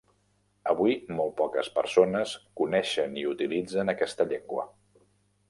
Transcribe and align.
Avui 0.71 0.95
molt 1.19 1.35
poques 1.41 1.69
persones 1.75 2.33
coneixen 2.63 3.15
i 3.25 3.27
utilitzen 3.35 3.95
aquesta 3.95 4.29
llengua. 4.33 4.67